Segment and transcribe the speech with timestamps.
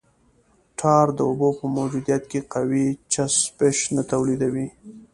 [0.79, 4.67] ټار د اوبو په موجودیت کې قوي چسپش نه تولیدوي